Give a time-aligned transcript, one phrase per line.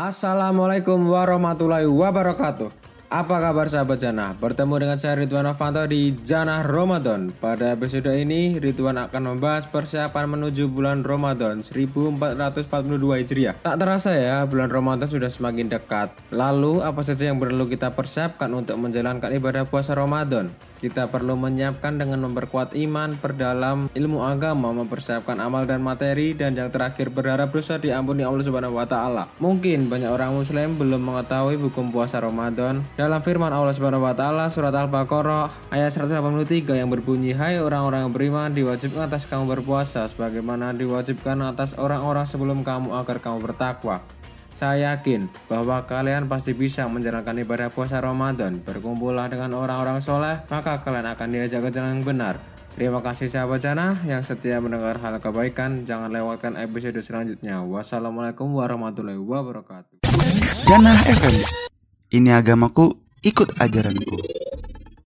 [0.00, 2.72] Assalamualaikum warahmatullahi wabarakatuh
[3.10, 4.30] apa kabar sahabat Jana?
[4.38, 10.30] Bertemu dengan saya Ridwan Avanto di Jana Ramadan Pada episode ini Ridwan akan membahas persiapan
[10.30, 12.62] menuju bulan Ramadan 1442
[13.26, 17.90] Hijriah Tak terasa ya bulan Ramadan sudah semakin dekat Lalu apa saja yang perlu kita
[17.98, 20.54] persiapkan untuk menjalankan ibadah puasa Ramadan?
[20.80, 26.72] Kita perlu menyiapkan dengan memperkuat iman, perdalam ilmu agama, mempersiapkan amal dan materi, dan yang
[26.72, 29.28] terakhir berharap dosa diampuni Allah Subhanahu wa taala.
[29.44, 32.80] Mungkin banyak orang muslim belum mengetahui hukum puasa Ramadan.
[32.96, 38.14] Dalam firman Allah Subhanahu wa taala surat Al-Baqarah ayat 183 yang berbunyi, "Hai orang-orang yang
[38.16, 44.19] beriman, diwajibkan atas kamu berpuasa sebagaimana diwajibkan atas orang-orang sebelum kamu agar kamu bertakwa."
[44.60, 48.60] Saya yakin bahwa kalian pasti bisa menjalankan ibadah puasa Ramadan.
[48.60, 52.36] Berkumpullah dengan orang-orang soleh, maka kalian akan diajak ke jalan yang benar.
[52.76, 55.88] Terima kasih sahabat Jana yang setia mendengar hal kebaikan.
[55.88, 57.64] Jangan lewatkan episode selanjutnya.
[57.64, 60.04] Wassalamualaikum warahmatullahi wabarakatuh.
[60.68, 61.40] Jana FM.
[62.12, 64.39] Ini agamaku, ikut ajaranku.